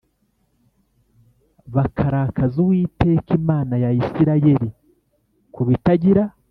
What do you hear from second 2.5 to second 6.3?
Uwiteka Imana ya Isirayeli ku bitagira